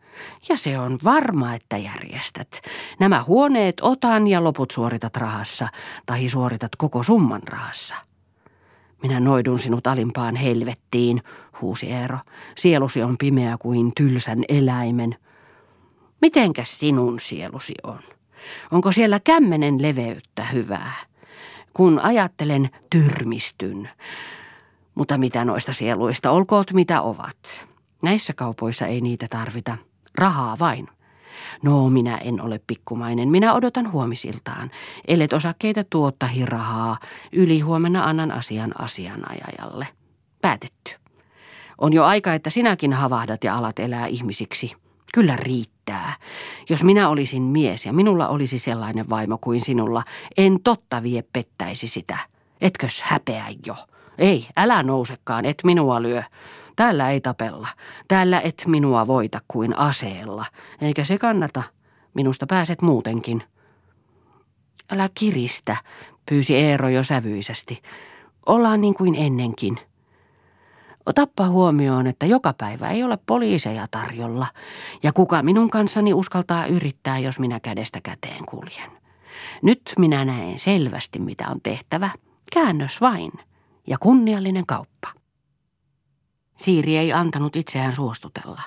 Ja 0.50 0.58
se 0.58 0.80
on 0.80 1.00
varma, 1.04 1.54
että 1.54 1.78
järjestät. 1.78 2.62
Nämä 3.00 3.24
huoneet 3.24 3.76
otan 3.82 4.28
ja 4.28 4.44
loput 4.44 4.72
suoritat 4.72 5.18
rahassa, 5.18 5.68
tai 6.06 6.30
suoritat 6.30 6.76
koko 6.76 7.04
summan 7.04 7.42
rahassa. 7.46 7.96
Minä 9.04 9.20
noidun 9.20 9.60
sinut 9.60 9.88
alimpaan 9.88 10.36
helvettiin, 10.36 11.24
huusi 11.62 11.92
Eero. 11.92 12.18
Sielusi 12.58 13.04
on 13.04 13.18
pimeä 13.18 13.58
kuin 13.60 13.92
tylsän 13.96 14.44
eläimen. 14.50 15.16
Mitenkäs 16.22 16.80
sinun 16.80 17.20
sielusi 17.20 17.74
on? 17.84 18.00
Onko 18.72 18.92
siellä 18.92 19.20
kämmenen 19.20 19.82
leveyttä 19.82 20.46
hyvää? 20.46 20.94
Kun 21.76 22.00
ajattelen, 22.00 22.70
tyrmistyn. 22.90 23.90
Mutta 24.96 25.18
mitä 25.18 25.46
noista 25.46 25.74
sieluista, 25.74 26.32
olkoot 26.32 26.74
mitä 26.74 27.02
ovat. 27.02 27.66
Näissä 28.04 28.34
kaupoissa 28.34 28.86
ei 28.86 29.02
niitä 29.02 29.28
tarvita. 29.30 29.78
Rahaa 30.18 30.60
vain. 30.60 30.88
No, 31.62 31.90
minä 31.90 32.18
en 32.18 32.42
ole 32.42 32.62
pikkumainen. 32.68 33.30
Minä 33.30 33.54
odotan 33.54 33.92
huomisiltaan. 33.92 34.72
Ellet 35.08 35.34
osakkeita 35.34 35.84
tuottahi 35.84 36.46
rahaa. 36.46 36.98
Yli 37.32 37.60
huomenna 37.60 38.04
annan 38.04 38.32
asian 38.32 38.82
asianajajalle. 38.82 39.88
Päätetty. 40.42 40.92
On 41.78 41.94
jo 41.94 42.04
aika, 42.04 42.34
että 42.34 42.50
sinäkin 42.50 42.94
havahdat 42.94 43.44
ja 43.44 43.56
alat 43.56 43.80
elää 43.80 44.08
ihmisiksi. 44.08 44.85
Kyllä 45.16 45.36
riittää. 45.36 46.14
Jos 46.70 46.84
minä 46.84 47.10
olisin 47.10 47.44
mies 47.44 47.86
ja 47.86 47.94
minulla 47.94 48.28
olisi 48.28 48.60
sellainen 48.60 49.10
vaimo 49.10 49.38
kuin 49.38 49.62
sinulla, 49.62 50.04
en 50.38 50.60
totta 50.64 51.04
vie 51.04 51.24
pettäisi 51.34 51.88
sitä. 51.88 52.18
Etkös 52.62 53.02
häpeä 53.02 53.46
jo? 53.66 53.76
Ei, 54.18 54.48
älä 54.58 54.84
nousekaan, 54.84 55.46
et 55.46 55.58
minua 55.64 56.02
lyö. 56.02 56.24
Täällä 56.76 57.12
ei 57.12 57.22
tapella. 57.22 57.68
Täällä 58.08 58.42
et 58.42 58.64
minua 58.68 59.08
voita 59.08 59.42
kuin 59.48 59.78
aseella. 59.78 60.46
Eikä 60.82 61.04
se 61.04 61.18
kannata. 61.18 61.64
Minusta 62.14 62.48
pääset 62.48 62.82
muutenkin. 62.82 63.44
Älä 64.92 65.10
kiristä, 65.14 65.78
pyysi 66.30 66.56
Eero 66.56 66.90
jo 66.90 67.04
sävyisesti. 67.04 67.82
Ollaan 68.46 68.82
niin 68.82 68.94
kuin 68.94 69.16
ennenkin. 69.16 69.80
Otappa 71.06 71.48
huomioon, 71.48 72.08
että 72.08 72.26
joka 72.26 72.54
päivä 72.54 72.90
ei 72.90 73.04
ole 73.04 73.18
poliiseja 73.26 73.88
tarjolla, 73.92 74.48
ja 75.04 75.14
kuka 75.14 75.44
minun 75.44 75.70
kanssani 75.70 76.14
uskaltaa 76.14 76.66
yrittää, 76.66 77.20
jos 77.20 77.40
minä 77.40 77.60
kädestä 77.60 78.02
käteen 78.02 78.46
kuljen. 78.46 78.92
Nyt 79.62 79.82
minä 80.00 80.26
näen 80.26 80.60
selvästi, 80.60 81.20
mitä 81.20 81.50
on 81.50 81.62
tehtävä. 81.64 82.10
Käännös 82.54 83.02
vain 83.02 83.32
ja 83.88 83.98
kunniallinen 84.00 84.66
kauppa. 84.66 85.08
Siiri 86.58 86.98
ei 86.98 87.14
antanut 87.14 87.56
itseään 87.56 87.94
suostutella. 87.94 88.62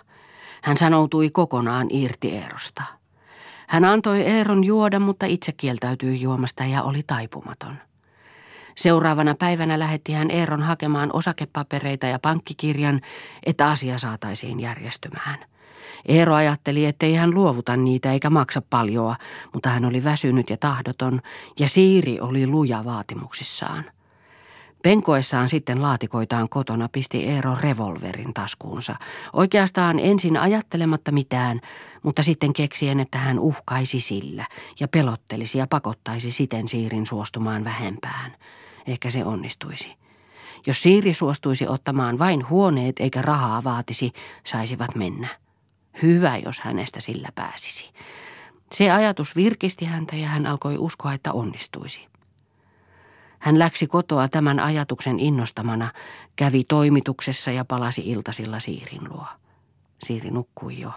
Hän 0.63 0.77
sanoutui 0.77 1.31
kokonaan 1.31 1.87
irti 1.91 2.37
Eerosta. 2.37 2.83
Hän 3.69 3.85
antoi 3.85 4.21
Eeron 4.21 4.65
juoda, 4.65 5.01
mutta 5.01 5.27
itse 5.27 5.53
kieltäytyi 5.53 6.21
juomasta 6.21 6.65
ja 6.65 6.83
oli 6.83 7.03
taipumaton. 7.07 7.88
Seuraavana 8.79 9.35
päivänä 9.35 9.79
lähetti 9.79 10.13
hän 10.13 10.31
Eeron 10.31 10.63
hakemaan 10.63 11.11
osakepapereita 11.13 12.07
ja 12.07 12.19
pankkikirjan, 12.19 13.01
että 13.47 13.69
asia 13.69 13.99
saataisiin 13.99 14.61
järjestymään. 14.61 15.39
Eero 16.09 16.35
ajatteli, 16.35 16.85
ettei 16.87 17.15
hän 17.15 17.35
luovuta 17.35 17.77
niitä 17.77 18.13
eikä 18.13 18.31
maksa 18.31 18.63
paljoa, 18.71 19.17
mutta 19.53 19.69
hän 19.69 19.85
oli 19.85 20.05
väsynyt 20.05 20.51
ja 20.51 20.57
tahdoton, 20.57 21.21
ja 21.59 21.69
Siiri 21.69 22.21
oli 22.21 22.47
luja 22.47 22.85
vaatimuksissaan. 22.85 23.85
Penkoessaan 24.83 25.49
sitten 25.49 25.83
laatikoitaan 25.83 26.49
kotona 26.49 26.89
pisti 26.93 27.25
Eero 27.25 27.57
revolverin 27.61 28.35
taskuunsa. 28.35 28.97
Oikeastaan 29.33 29.99
ensin 29.99 30.37
ajattelematta 30.37 31.13
mitään, 31.13 31.61
mutta 32.03 32.23
sitten 32.23 32.53
keksien, 32.53 33.01
että 33.01 33.19
hän 33.19 33.39
uhkaisi 33.39 34.01
sillä 34.01 34.47
ja 34.81 34.89
pelottelisi 34.89 35.59
ja 35.59 35.67
pakottaisi 35.67 36.31
siten 36.31 36.69
Siirin 36.69 37.07
suostumaan 37.07 37.65
vähempään. 37.65 38.37
Ehkä 38.89 39.11
se 39.11 39.25
onnistuisi. 39.25 39.97
Jos 40.67 40.83
Siiri 40.83 41.15
suostuisi 41.15 41.69
ottamaan 41.69 42.19
vain 42.19 42.49
huoneet 42.49 42.97
eikä 42.99 43.23
rahaa 43.23 43.65
vaatisi, 43.65 44.13
saisivat 44.45 44.95
mennä. 44.95 45.29
Hyvä, 46.03 46.37
jos 46.37 46.61
hänestä 46.61 47.01
sillä 47.01 47.29
pääsisi. 47.35 47.91
Se 48.73 48.91
ajatus 48.91 49.37
virkisti 49.37 49.85
häntä 49.85 50.17
ja 50.17 50.29
hän 50.29 50.47
alkoi 50.47 50.79
uskoa, 50.79 51.13
että 51.13 51.33
onnistuisi. 51.33 52.07
Hän 53.39 53.59
läksi 53.59 53.87
kotoa 53.87 54.29
tämän 54.29 54.61
ajatuksen 54.61 55.19
innostamana, 55.19 55.91
kävi 56.37 56.65
toimituksessa 56.65 57.51
ja 57.51 57.65
palasi 57.65 58.03
iltasilla 58.11 58.61
Siirin 58.61 59.09
luo. 59.13 59.27
Siiri 59.99 60.31
nukkui 60.31 60.81
jo. 60.81 60.91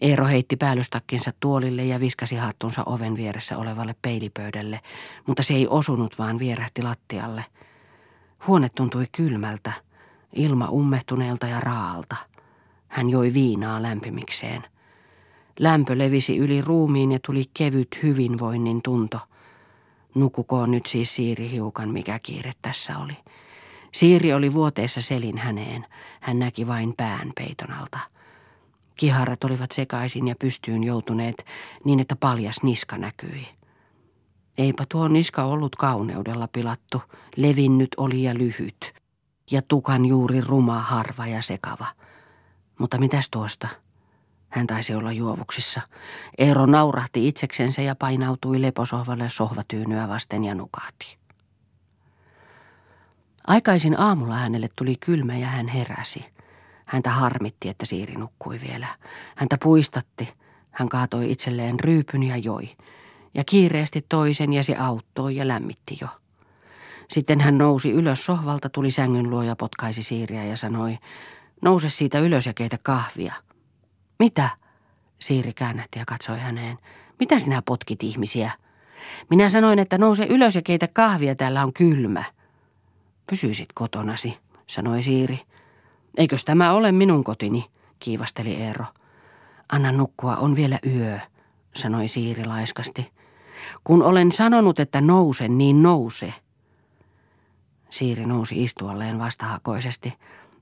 Eero 0.00 0.26
heitti 0.26 0.56
päällystakkinsa 0.56 1.32
tuolille 1.40 1.84
ja 1.84 2.00
viskasi 2.00 2.36
hattunsa 2.36 2.82
oven 2.86 3.16
vieressä 3.16 3.58
olevalle 3.58 3.94
peilipöydälle, 4.02 4.80
mutta 5.26 5.42
se 5.42 5.54
ei 5.54 5.66
osunut, 5.68 6.18
vaan 6.18 6.38
vierähti 6.38 6.82
lattialle. 6.82 7.44
Huone 8.46 8.68
tuntui 8.68 9.06
kylmältä, 9.12 9.72
ilma 10.32 10.68
ummehtuneelta 10.68 11.46
ja 11.46 11.60
raalta. 11.60 12.16
Hän 12.88 13.10
joi 13.10 13.34
viinaa 13.34 13.82
lämpimikseen. 13.82 14.64
Lämpö 15.58 15.98
levisi 15.98 16.36
yli 16.36 16.60
ruumiin 16.60 17.12
ja 17.12 17.18
tuli 17.26 17.44
kevyt 17.54 17.88
hyvinvoinnin 18.02 18.82
tunto. 18.82 19.18
Nukukoon 20.14 20.70
nyt 20.70 20.86
siis 20.86 21.16
Siiri 21.16 21.50
hiukan, 21.50 21.90
mikä 21.90 22.18
kiire 22.18 22.52
tässä 22.62 22.98
oli. 22.98 23.16
Siiri 23.92 24.32
oli 24.32 24.54
vuoteessa 24.54 25.02
selin 25.02 25.38
häneen. 25.38 25.86
Hän 26.20 26.38
näki 26.38 26.66
vain 26.66 26.94
pään 26.96 27.32
peiton 27.34 27.72
alta. 27.72 27.98
Kiharat 28.96 29.44
olivat 29.44 29.72
sekaisin 29.72 30.28
ja 30.28 30.34
pystyyn 30.38 30.84
joutuneet 30.84 31.44
niin, 31.84 32.00
että 32.00 32.16
paljas 32.16 32.62
niska 32.62 32.98
näkyi. 32.98 33.48
Eipä 34.58 34.84
tuo 34.88 35.08
niska 35.08 35.44
ollut 35.44 35.76
kauneudella 35.76 36.48
pilattu, 36.52 37.02
levinnyt 37.36 37.88
oli 37.96 38.22
ja 38.22 38.34
lyhyt, 38.34 38.94
ja 39.50 39.62
tukan 39.62 40.06
juuri 40.06 40.40
ruma, 40.40 40.80
harva 40.80 41.26
ja 41.26 41.42
sekava. 41.42 41.86
Mutta 42.78 42.98
mitäs 42.98 43.28
tuosta? 43.30 43.68
Hän 44.48 44.66
taisi 44.66 44.94
olla 44.94 45.12
juovuksissa. 45.12 45.80
Eero 46.38 46.66
naurahti 46.66 47.28
itseksensä 47.28 47.82
ja 47.82 47.94
painautui 47.94 48.62
leposohvalle 48.62 49.28
sohvatyynyä 49.28 50.08
vasten 50.08 50.44
ja 50.44 50.54
nukahti. 50.54 51.18
Aikaisin 53.46 54.00
aamulla 54.00 54.34
hänelle 54.34 54.68
tuli 54.76 54.96
kylmä 55.00 55.36
ja 55.36 55.46
hän 55.46 55.68
heräsi. 55.68 56.24
Häntä 56.92 57.10
harmitti, 57.10 57.68
että 57.68 57.86
Siiri 57.86 58.14
nukkui 58.14 58.60
vielä. 58.60 58.86
Häntä 59.36 59.58
puistatti. 59.62 60.28
Hän 60.70 60.88
kaatoi 60.88 61.32
itselleen 61.32 61.80
ryypyn 61.80 62.22
ja 62.22 62.36
joi. 62.36 62.68
Ja 63.34 63.44
kiireesti 63.44 64.06
toisen 64.08 64.52
ja 64.52 64.62
se 64.62 64.76
auttoi 64.76 65.36
ja 65.36 65.48
lämmitti 65.48 65.98
jo. 66.00 66.08
Sitten 67.10 67.40
hän 67.40 67.58
nousi 67.58 67.90
ylös 67.90 68.24
sohvalta, 68.24 68.68
tuli 68.68 68.90
sängyn 68.90 69.30
luo 69.30 69.42
ja 69.42 69.56
potkaisi 69.56 70.02
Siiriä 70.02 70.44
ja 70.44 70.56
sanoi, 70.56 70.98
nouse 71.62 71.88
siitä 71.88 72.18
ylös 72.18 72.46
ja 72.46 72.54
keitä 72.54 72.78
kahvia. 72.82 73.34
Mitä? 74.18 74.48
Siiri 75.18 75.52
käännähti 75.52 75.98
ja 75.98 76.04
katsoi 76.04 76.38
häneen. 76.38 76.78
Mitä 77.18 77.38
sinä 77.38 77.62
potkit 77.66 78.02
ihmisiä? 78.02 78.50
Minä 79.30 79.48
sanoin, 79.48 79.78
että 79.78 79.98
nouse 79.98 80.26
ylös 80.26 80.54
ja 80.54 80.62
keitä 80.62 80.88
kahvia, 80.88 81.34
täällä 81.34 81.62
on 81.62 81.72
kylmä. 81.72 82.24
Pysyisit 83.30 83.68
kotonasi, 83.74 84.38
sanoi 84.66 85.02
Siiri. 85.02 85.40
Eikös 86.16 86.44
tämä 86.44 86.72
ole 86.72 86.92
minun 86.92 87.24
kotini, 87.24 87.70
kiivasteli 87.98 88.54
Eero. 88.54 88.84
Anna 89.72 89.92
nukkua, 89.92 90.36
on 90.36 90.56
vielä 90.56 90.78
yö, 90.86 91.18
sanoi 91.74 92.08
Siiri 92.08 92.44
laiskasti. 92.44 93.12
Kun 93.84 94.02
olen 94.02 94.32
sanonut, 94.32 94.80
että 94.80 95.00
nouse, 95.00 95.48
niin 95.48 95.82
nouse. 95.82 96.34
Siiri 97.90 98.26
nousi 98.26 98.62
istualleen 98.62 99.18
vastahakoisesti. 99.18 100.14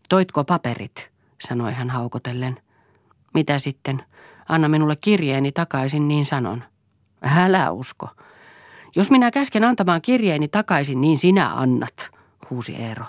Toitko 0.09 0.45
paperit, 0.45 1.11
sanoi 1.42 1.73
hän 1.73 1.90
haukotellen. 1.90 2.61
Mitä 3.35 3.59
sitten? 3.59 4.02
Anna 4.49 4.69
minulle 4.69 4.97
kirjeeni 4.97 5.52
takaisin, 5.52 6.09
niin 6.09 6.26
sanon. 6.26 6.64
Älä 7.23 7.71
usko. 7.71 8.09
Jos 8.97 9.11
minä 9.11 9.30
käsken 9.30 9.64
antamaan 9.64 10.02
kirjeeni 10.02 10.49
takaisin, 10.49 11.00
niin 11.00 11.19
sinä 11.19 11.54
annat, 11.54 12.11
huusi 12.50 12.75
Eero. 12.75 13.04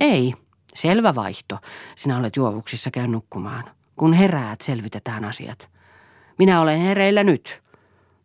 Ei, 0.00 0.34
Selvä 0.74 1.14
vaihto. 1.14 1.58
Sinä 1.96 2.18
olet 2.18 2.36
juovuksissa 2.36 2.90
käy 2.90 3.06
nukkumaan. 3.06 3.64
Kun 3.96 4.12
heräät, 4.12 4.60
selvitetään 4.60 5.24
asiat. 5.24 5.70
Minä 6.38 6.60
olen 6.60 6.80
hereillä 6.80 7.24
nyt. 7.24 7.62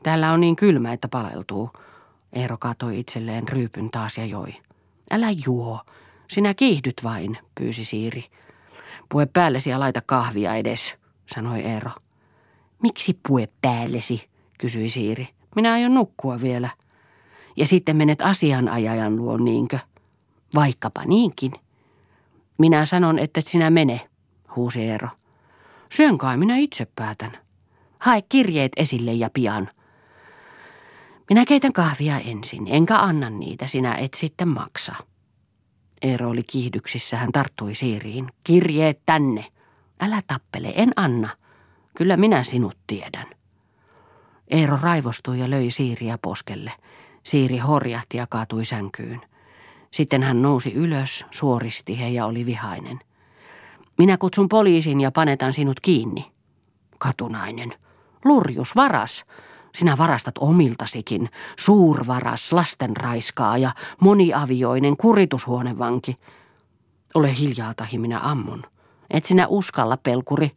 Täällä 0.04 0.32
on 0.32 0.42
niin 0.42 0.56
kylmä, 0.56 0.94
että 0.94 1.08
paleltuu. 1.08 1.70
Eero 2.34 2.58
katoi 2.58 3.00
itselleen 3.00 3.50
ryypyn 3.50 3.90
taas 3.92 4.18
ja 4.18 4.26
joi. 4.26 4.56
Älä 5.12 5.28
juo. 5.46 5.82
Sinä 6.28 6.54
kiihdyt 6.54 7.04
vain, 7.04 7.38
pyysi 7.56 7.86
Siiri. 7.86 8.26
Pue 9.10 9.26
päällesi 9.26 9.70
ja 9.70 9.80
laita 9.80 10.02
kahvia 10.06 10.56
edes, 10.56 10.96
sanoi 11.28 11.60
Eero. 11.60 11.92
Miksi 12.84 13.20
pue 13.28 13.48
päällesi, 13.62 14.30
kysyi 14.60 14.90
Siiri. 14.90 15.28
Minä 15.56 15.74
aion 15.74 15.94
nukkua 15.94 16.42
vielä. 16.42 16.70
Ja 17.56 17.66
sitten 17.66 17.96
menet 17.96 18.22
asianajajan 18.22 19.16
luo, 19.16 19.38
niinkö? 19.38 19.80
Vaikkapa 20.56 21.06
niinkin. 21.06 21.52
Minä 22.58 22.86
sanon, 22.86 23.20
että 23.20 23.42
sinä 23.42 23.70
mene, 23.70 24.10
huusi 24.56 24.82
Eero. 24.82 25.10
Syön 25.92 26.18
kai 26.18 26.38
minä 26.38 26.58
itse 26.58 26.88
päätän. 26.96 27.38
Hae 28.00 28.22
kirjeet 28.22 28.72
esille 28.78 29.14
ja 29.14 29.30
pian. 29.34 29.70
Minä 31.30 31.46
keitän 31.46 31.74
kahvia 31.74 32.20
ensin, 32.20 32.68
enkä 32.70 33.00
anna 33.00 33.30
niitä, 33.30 33.68
sinä 33.68 33.96
et 33.96 34.14
sitten 34.14 34.48
maksa. 34.48 34.96
Eero 36.02 36.30
oli 36.30 36.44
kiihdyksissä, 36.44 37.18
hän 37.18 37.32
tarttui 37.32 37.76
Siiriin. 37.76 38.28
Kirjeet 38.44 39.00
tänne. 39.06 39.46
Älä 40.00 40.22
tappele, 40.28 40.74
en 40.76 40.92
anna. 40.96 41.30
Kyllä 41.96 42.18
minä 42.18 42.44
sinut 42.44 42.78
tiedän. 42.88 43.28
Eero 44.48 44.78
raivostui 44.82 45.40
ja 45.40 45.50
löi 45.50 45.72
Siiriä 45.72 46.18
poskelle. 46.22 46.72
Siiri 47.24 47.58
horjahti 47.58 48.18
ja 48.18 48.28
kaatui 48.30 48.66
sänkyyn. 48.66 49.22
Sitten 49.98 50.24
hän 50.24 50.42
nousi 50.42 50.74
ylös, 50.74 51.26
suoristi 51.32 52.00
he 52.00 52.08
ja 52.08 52.26
oli 52.26 52.46
vihainen. 52.46 53.00
Minä 53.98 54.18
kutsun 54.18 54.50
poliisin 54.50 55.02
ja 55.02 55.12
panetan 55.12 55.54
sinut 55.54 55.80
kiinni. 55.80 56.32
Katunainen. 56.98 57.74
Lurjus, 58.26 58.76
varas. 58.76 59.26
Sinä 59.76 59.98
varastat 59.98 60.36
omiltasikin. 60.40 61.30
Suurvaras, 61.60 62.54
lastenraiskaaja, 62.54 63.72
moniavioinen, 64.00 64.98
kuritushuonevanki. 64.98 66.16
Ole 67.14 67.38
hiljaa, 67.38 67.74
tahi 67.74 67.98
minä 67.98 68.20
ammun. 68.20 68.64
Et 69.10 69.26
sinä 69.26 69.48
uskalla, 69.48 69.98
pelkuri. 69.98 70.52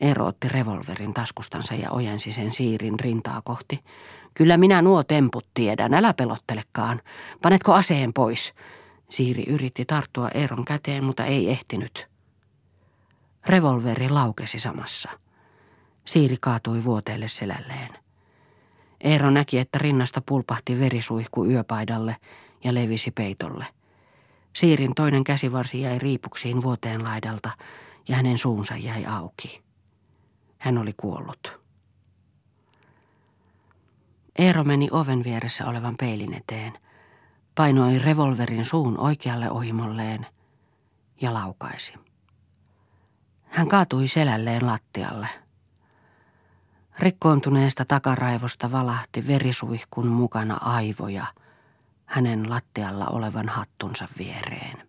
Eero 0.00 0.26
otti 0.26 0.48
revolverin 0.48 1.14
taskustansa 1.14 1.74
ja 1.74 1.90
ojensi 1.90 2.32
sen 2.32 2.50
siirin 2.50 3.00
rintaa 3.00 3.42
kohti. 3.44 3.80
Kyllä 4.36 4.56
minä 4.56 4.82
nuo 4.82 5.04
temput 5.04 5.46
tiedän, 5.54 5.94
älä 5.94 6.14
pelottelekaan. 6.14 7.02
Panetko 7.42 7.74
aseen 7.74 8.12
pois? 8.12 8.54
Siiri 9.10 9.44
yritti 9.48 9.84
tarttua 9.84 10.28
Eeron 10.28 10.64
käteen, 10.64 11.04
mutta 11.04 11.24
ei 11.24 11.50
ehtinyt. 11.50 12.06
Revolveri 13.46 14.08
laukesi 14.08 14.58
samassa. 14.58 15.10
Siiri 16.04 16.36
kaatui 16.40 16.84
vuoteelle 16.84 17.28
selälleen. 17.28 17.98
Eero 19.00 19.30
näki, 19.30 19.58
että 19.58 19.78
rinnasta 19.78 20.22
pulpahti 20.26 20.80
verisuihku 20.80 21.44
yöpaidalle 21.44 22.16
ja 22.64 22.74
levisi 22.74 23.10
peitolle. 23.10 23.66
Siirin 24.52 24.94
toinen 24.94 25.24
käsivarsi 25.24 25.80
jäi 25.80 25.98
riipuksiin 25.98 26.62
vuoteen 26.62 27.04
laidalta 27.04 27.50
ja 28.08 28.16
hänen 28.16 28.38
suunsa 28.38 28.76
jäi 28.76 29.06
auki. 29.06 29.62
Hän 30.58 30.78
oli 30.78 30.92
kuollut. 30.96 31.65
Eero 34.38 34.64
meni 34.64 34.88
oven 34.90 35.24
vieressä 35.24 35.66
olevan 35.66 35.96
peilin 35.96 36.34
eteen, 36.34 36.72
painoi 37.54 37.98
revolverin 37.98 38.64
suun 38.64 38.98
oikealle 38.98 39.50
ohimolleen 39.50 40.26
ja 41.20 41.34
laukaisi. 41.34 41.94
Hän 43.44 43.68
kaatui 43.68 44.08
selälleen 44.08 44.66
lattialle. 44.66 45.28
Rikkoontuneesta 46.98 47.84
takaraivosta 47.84 48.72
valahti 48.72 49.26
verisuihkun 49.26 50.06
mukana 50.06 50.54
aivoja 50.54 51.26
hänen 52.06 52.50
lattialla 52.50 53.06
olevan 53.06 53.48
hattunsa 53.48 54.08
viereen. 54.18 54.85